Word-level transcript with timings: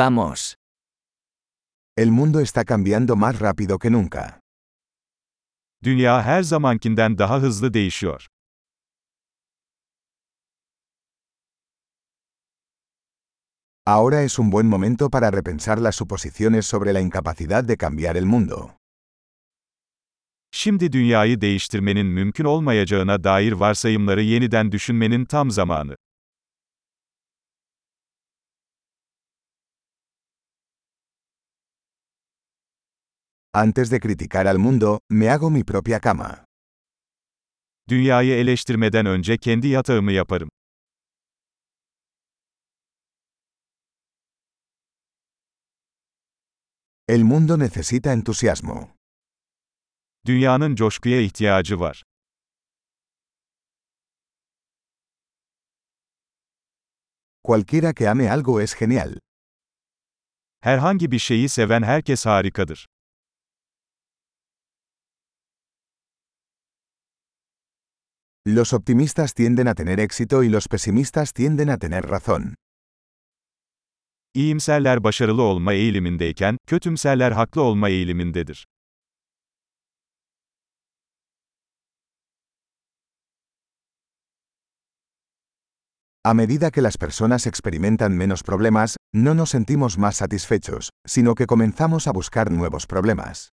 Vamos. 0.00 0.54
El 1.96 2.12
mundo 2.12 2.38
está 2.38 2.64
cambiando 2.64 3.16
más 3.16 3.40
rápido 3.40 3.80
que 3.80 3.90
nunca. 3.90 4.38
Dünya 5.82 6.22
her 6.22 6.42
zamankinden 6.42 7.18
daha 7.18 7.40
hızlı 7.42 7.74
değişiyor. 7.74 8.26
Ahora 13.86 14.22
es 14.22 14.38
un 14.38 14.52
buen 14.52 14.66
momento 14.66 15.10
para 15.10 15.32
repensar 15.32 15.78
las 15.78 15.96
suposiciones 15.96 16.66
sobre 16.66 16.92
la 16.92 17.00
incapacidad 17.00 17.64
de 17.64 17.76
cambiar 17.76 18.16
el 18.16 18.24
mundo. 18.24 18.70
Şimdi 20.52 20.92
dünyayı 20.92 21.40
değiştirmenin 21.40 22.06
mümkün 22.06 22.44
olmayacağına 22.44 23.24
dair 23.24 23.52
varsayımları 23.52 24.22
yeniden 24.22 24.72
düşünmenin 24.72 25.24
tam 25.24 25.50
zamanı. 25.50 25.96
Antes 33.64 33.90
de 33.90 33.98
criticar 33.98 34.46
al 34.46 34.58
mundo, 34.58 35.00
me 35.10 35.28
hago 35.28 35.50
mi 35.50 35.64
propia 35.64 36.00
cama. 36.00 36.44
Dünyayı 37.88 38.34
eleştirmeden 38.34 39.06
önce 39.06 39.38
kendi 39.38 39.68
yatağımı 39.68 40.12
yaparım. 40.12 40.50
El 47.08 47.22
mundo 47.22 47.58
necesita 47.58 48.12
entusiasmo. 48.12 48.88
Dünyanın 50.26 50.74
coşkuya 50.74 51.20
ihtiyacı 51.20 51.80
var. 51.80 52.02
Cualquiera 57.46 57.94
que 57.94 58.08
ame 58.08 58.30
algo 58.30 58.60
es 58.60 58.74
genial. 58.80 59.18
Herhangi 60.60 61.10
bir 61.10 61.18
şeyi 61.18 61.48
seven 61.48 61.82
herkes 61.82 62.26
harikadır. 62.26 62.88
Los 68.50 68.72
optimistas 68.72 69.34
tienden 69.34 69.68
a 69.68 69.74
tener 69.74 70.00
éxito 70.00 70.42
y 70.42 70.48
los 70.48 70.68
pesimistas 70.68 71.34
tienden 71.34 71.68
a 71.68 71.76
tener 71.76 72.08
razón. 72.08 72.54
İyimserler 74.34 75.04
başarılı 75.04 75.42
olma 75.42 75.72
eğilimindeyken, 75.72 76.56
kötümserler 76.66 77.32
haklı 77.32 77.62
olma 77.62 77.88
eğilimindedir. 77.88 78.64
A 86.24 86.34
medida 86.34 86.70
que 86.70 86.82
las 86.82 86.96
personas 86.96 87.46
experimentan 87.46 88.12
menos 88.12 88.42
problemas, 88.42 88.96
no 89.14 89.34
nos 89.34 89.50
sentimos 89.50 89.98
más 89.98 90.16
satisfechos, 90.16 90.90
sino 91.06 91.34
que 91.34 91.46
comenzamos 91.46 92.06
a 92.06 92.14
buscar 92.14 92.50
nuevos 92.50 92.86
problemas. 92.86 93.50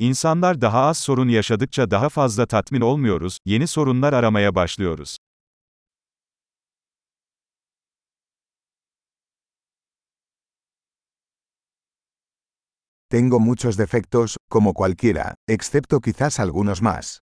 İnsanlar 0.00 0.60
daha 0.60 0.80
az 0.86 0.98
sorun 0.98 1.28
yaşadıkça 1.28 1.90
daha 1.90 2.08
fazla 2.08 2.46
tatmin 2.46 2.80
olmuyoruz, 2.80 3.38
yeni 3.44 3.66
sorunlar 3.66 4.12
aramaya 4.12 4.54
başlıyoruz. 4.54 5.16
Tengo 13.10 13.40
muchos 13.40 13.78
defectos, 13.78 14.36
como 14.50 14.72
cualquiera, 14.74 15.34
excepto 15.48 16.00
quizás 16.00 16.40
algunos 16.40 16.82
más. 16.82 17.18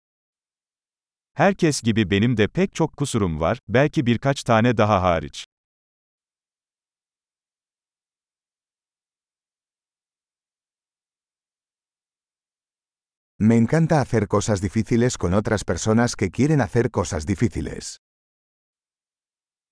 Herkes 1.35 1.83
gibi 1.83 2.11
benim 2.11 2.37
de 2.37 2.49
pek 2.49 2.75
çok 2.75 2.97
kusurum 2.97 3.41
var, 3.41 3.59
belki 3.69 4.07
birkaç 4.07 4.43
tane 4.43 4.77
daha 4.77 5.03
hariç. 5.03 5.44
Me 13.39 13.57
encanta 13.57 14.01
hacer 14.01 14.29
cosas 14.29 14.61
difíciles 14.61 15.19
con 15.19 15.35
otras 15.35 15.65
personas 15.65 16.15
que 16.15 16.31
quieren 16.31 16.61
hacer 16.61 16.91
cosas 16.91 17.27
difíciles. 17.27 17.99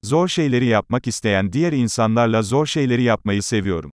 Zor 0.04 0.28
şeyleri 0.28 0.66
yapmak 0.66 1.06
isteyen 1.06 1.52
diğer 1.52 1.72
insanlarla 1.72 2.42
zor 2.42 2.66
şeyleri 2.66 3.02
yapmayı 3.02 3.42
seviyorum. 3.42 3.90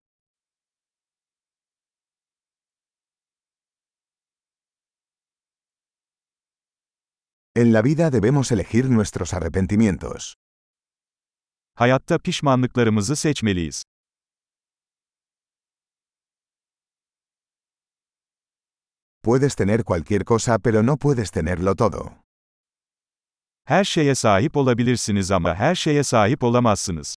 En 7.55 7.73
la 7.73 7.83
vida 7.83 8.11
debemos 8.11 8.51
elegir 8.51 8.89
nuestros 8.89 9.33
arrepentimientos. 9.33 10.33
Hayatta 11.75 12.19
pişmanlıklarımızı 12.19 13.15
seçmeliyiz. 13.15 13.83
Puedes 19.29 19.55
tener 19.55 19.83
cualquier 19.83 20.23
cosa 20.25 20.57
pero 20.57 20.81
no 20.81 20.97
puedes 20.97 21.29
tenerlo 21.29 21.75
todo. 21.75 22.23
Her 23.67 23.85
şeye 23.85 24.15
sahip 24.15 24.57
olabilirsiniz 24.57 25.31
ama 25.31 25.55
her 25.55 25.75
şeye 25.75 26.03
sahip 26.03 26.43
olamazsınız. 26.43 27.15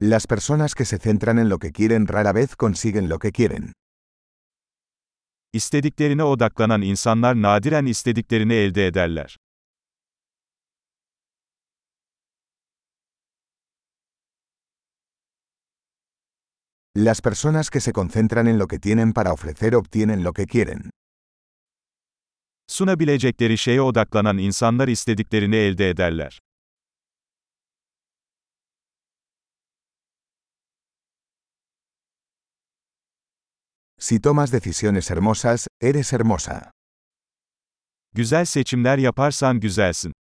Las 0.00 0.26
personas 0.26 0.74
que 0.74 0.84
se 0.84 0.98
centran 0.98 1.38
en 1.38 1.50
lo 1.50 1.58
que 1.58 1.72
quieren 1.72 2.08
rara 2.08 2.32
vez 2.34 2.56
consiguen 2.56 3.08
lo 3.10 3.18
que 3.18 3.32
quieren. 3.32 3.72
İstediklerine 5.52 6.24
odaklanan 6.24 6.82
insanlar 6.82 7.34
nadiren 7.34 7.86
istediklerini 7.86 8.54
elde 8.54 8.86
ederler. 8.86 9.36
Las 16.98 17.20
personas 17.20 17.68
que 17.68 17.82
se 17.82 17.92
concentran 17.92 18.48
en 18.48 18.58
lo 18.58 18.68
que 18.68 18.78
tienen 18.78 19.12
para 19.12 19.30
ofrecer 19.30 19.74
obtienen 19.74 20.24
lo 20.24 20.32
que 20.32 20.46
quieren. 20.46 20.88
Sunabilecekleri 22.68 23.58
şeye 23.58 23.80
odaklanan 23.80 24.38
insanlar 24.38 24.88
istediklerini 24.88 25.56
elde 25.56 25.90
ederler. 25.90 26.38
Si 33.98 34.18
tomas 34.20 34.50
decisiones 34.50 35.10
hermosas, 35.10 35.66
eres 35.82 36.12
hermosa. 36.12 36.70
Güzel 38.14 38.46
seçimler 38.46 38.98
yaparsan 38.98 39.60
güzelsin. 39.60 40.15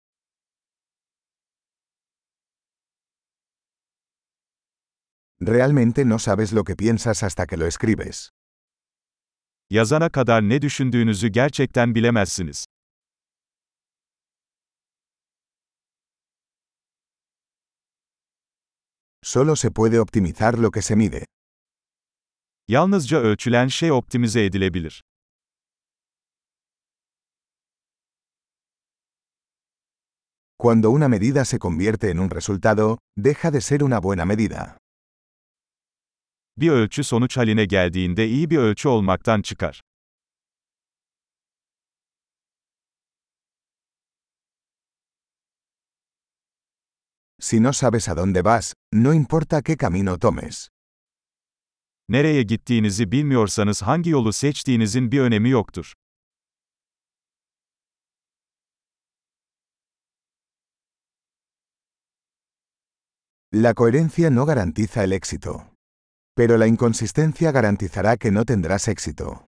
Realmente 5.40 6.06
no 6.06 6.18
sabes 6.18 6.54
lo 6.54 6.64
que 6.64 6.76
piensas 6.76 7.24
hasta 7.24 7.46
que 7.46 7.58
lo 7.58 7.66
escribes. 7.66 8.30
Yazana 9.70 10.10
kadar 10.10 10.42
ne 10.42 10.62
düşündüğünüzü 10.62 11.28
gerçekten 11.28 11.96
bilemezsiniz. 11.96 12.66
Solo 19.24 19.56
se 19.56 19.72
puede 19.72 20.00
optimizar 20.00 20.54
lo 20.54 20.72
que 20.72 20.82
se 20.82 20.96
mide. 20.96 21.26
Yalnızca 22.68 23.18
ölçülen 23.18 23.68
şey 23.68 23.92
optimize 23.92 24.46
edilebilir. 24.46 25.02
Cuando 30.58 30.90
una 30.90 31.08
medida 31.08 31.46
se 31.46 31.60
convierte 31.60 32.10
en 32.10 32.20
un 32.20 32.30
resultado, 32.30 32.98
deja 33.18 33.52
de 33.52 33.62
ser 33.62 33.84
una 33.84 34.00
buena 34.00 34.26
medida. 34.26 34.78
Bir 36.58 36.70
ölçü 36.70 37.04
sonuç 37.04 37.38
haline 37.38 37.66
geldiğinde 37.66 38.28
iyi 38.28 38.50
bir 38.50 38.58
ölçü 38.58 38.88
olmaktan 38.88 39.42
çıkar. 39.42 39.82
Si 47.40 47.64
no 47.64 47.74
sabes 47.74 48.10
a 48.10 48.18
dónde 48.18 48.46
vas, 48.46 48.74
no 48.94 49.14
importa 49.14 49.62
qué 49.62 49.78
camino 49.78 50.20
tomes. 50.20 50.70
Nereye 52.10 52.44
gittiğinizi 52.44 53.12
bilmiyorsanız 53.12 53.82
hangi 53.82 54.10
yolu 54.10 54.34
seçtiğinizin 54.34 55.12
bir 55.12 55.20
önemi 55.20 55.50
yoktur. 55.50 55.94
La 63.54 63.74
coherencia 63.74 64.30
no 64.30 64.46
garantiza 64.46 65.04
el 65.04 65.12
éxito. 65.12 65.75
Pero 66.38 66.58
la 66.58 66.68
inconsistencia 66.68 67.52
garantizará 67.52 68.18
que 68.18 68.30
no 68.30 68.44
tendrás 68.44 68.88
éxito. 68.90 69.48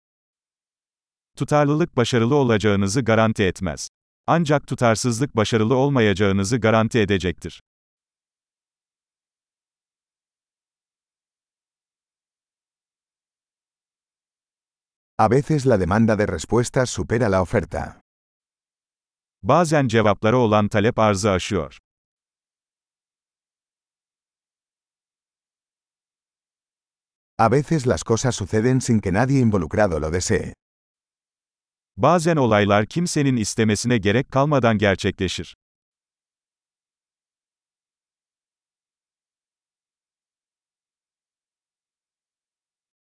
Tutarlılık 1.36 1.96
başarılı 1.96 2.34
olacağınızı 2.34 3.00
garanti 3.00 3.42
etmez. 3.42 3.88
Ancak 4.26 4.66
tutarsızlık 4.66 5.36
başarılı 5.36 5.74
olmayacağınızı 5.76 6.56
garanti 6.56 6.98
edecektir. 6.98 7.60
A 15.18 15.30
veces 15.30 15.66
la 15.66 15.80
demanda 15.80 16.18
de 16.18 16.28
respuestas 16.28 16.90
supera 16.90 17.32
la 17.32 17.42
oferta. 17.42 18.00
Bazen 19.42 19.88
cevaplara 19.88 20.36
olan 20.36 20.68
talep 20.68 20.98
arzı 20.98 21.30
aşıyor. 21.30 21.78
A 27.42 27.48
veces 27.48 27.86
las 27.86 28.04
cosas 28.04 28.34
suceden 28.34 28.82
sin 28.82 29.00
que 29.00 29.12
nadie 29.12 29.40
involucrado 29.40 29.98
lo 29.98 30.10
desee. 30.10 30.52
Bazen 31.96 32.36
olaylar 32.36 32.86
kimsenin 32.86 33.36
istemesine 33.36 33.98
gerek 33.98 34.30
kalmadan 34.30 34.78
gerçekleşir. 34.78 35.56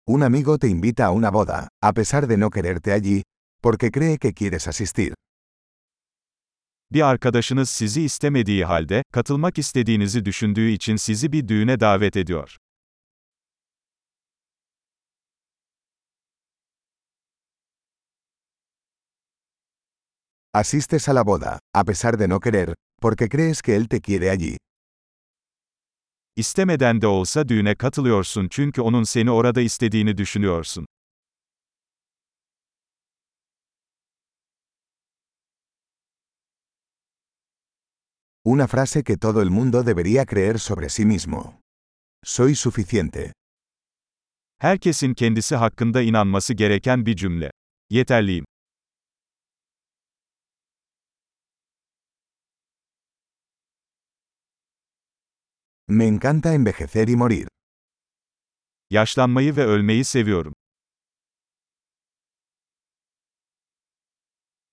Un 0.07 0.21
amigo 0.21 0.57
te 0.57 0.67
invita 0.67 1.05
a 1.05 1.11
una 1.11 1.33
boda, 1.33 1.67
a 1.81 1.93
pesar 1.93 2.27
de 2.27 2.39
no 2.39 2.49
quererte 2.49 2.91
allí, 2.91 3.23
porque 3.61 3.91
cree 3.91 4.17
que 4.17 4.33
quieres 4.33 4.67
asistir. 4.67 5.13
Bir 6.91 7.01
arkadaşınız 7.01 7.69
sizi 7.69 8.01
istemediği 8.01 8.65
halde, 8.65 9.03
katılmak 9.11 9.57
istediğinizi 9.57 10.25
düşündüğü 10.25 10.69
için 10.69 10.95
sizi 10.95 11.31
bir 11.31 11.47
düğüne 11.47 11.79
davet 11.79 12.17
ediyor. 12.17 12.57
Asistes 20.55 21.09
a 21.09 21.13
la 21.13 21.23
boda, 21.23 21.57
a 21.73 21.83
pesar 21.83 22.15
de 22.15 22.27
no 22.27 22.39
querer, 22.39 22.75
porque 23.01 23.27
crees 23.27 23.61
que 23.63 23.75
él 23.75 23.87
te 23.87 24.01
quiere 24.01 24.29
allí. 24.29 24.57
İstemeden 26.35 27.01
de 27.01 27.07
olsa 27.07 27.47
düğüne 27.47 27.75
katılıyorsun 27.75 28.47
çünkü 28.51 28.81
onun 28.81 29.03
seni 29.03 29.31
orada 29.31 29.61
istediğini 29.61 30.17
düşünüyorsun. 30.17 30.85
Una 38.45 38.67
frase 38.67 39.03
que 39.03 39.17
todo 39.17 39.41
el 39.41 39.49
mundo 39.49 39.85
debería 39.85 40.25
creer 40.25 40.57
sobre 40.57 40.89
sí 40.89 41.05
mismo. 41.05 41.59
Soy 42.23 42.55
suficiente. 42.55 43.33
Herkesin 44.59 45.13
kendisi 45.13 45.55
hakkında 45.55 46.01
inanması 46.01 46.53
gereken 46.53 47.05
bir 47.05 47.15
cümle. 47.15 47.51
Yeterliyim. 47.89 48.45
Me 55.87 56.07
encanta 56.07 56.53
envejecer 56.53 57.09
y 57.09 57.15
morir. 57.15 57.47
Yaşlanmayı 58.89 59.55
ve 59.55 59.65
ölmeyi 59.65 60.03
seviyorum. 60.03 60.53